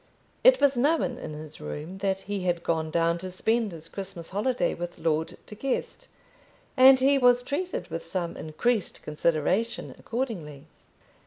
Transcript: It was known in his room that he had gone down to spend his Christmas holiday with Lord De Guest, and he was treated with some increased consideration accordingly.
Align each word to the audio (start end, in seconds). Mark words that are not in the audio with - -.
It 0.43 0.59
was 0.59 0.75
known 0.75 1.19
in 1.19 1.33
his 1.33 1.61
room 1.61 1.99
that 1.99 2.21
he 2.21 2.41
had 2.41 2.63
gone 2.63 2.89
down 2.89 3.19
to 3.19 3.29
spend 3.29 3.71
his 3.71 3.87
Christmas 3.87 4.31
holiday 4.31 4.73
with 4.73 4.97
Lord 4.97 5.37
De 5.45 5.53
Guest, 5.53 6.07
and 6.75 6.99
he 6.99 7.19
was 7.19 7.43
treated 7.43 7.87
with 7.89 8.03
some 8.03 8.35
increased 8.35 9.03
consideration 9.03 9.93
accordingly. 9.99 10.65